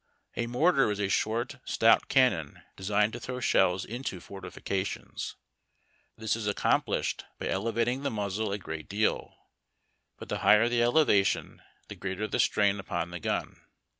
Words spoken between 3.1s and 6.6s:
to throw shells Into fortifications. This is